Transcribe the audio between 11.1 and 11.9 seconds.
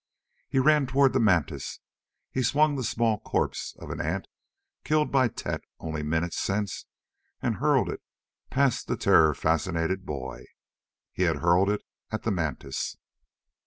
He had hurled it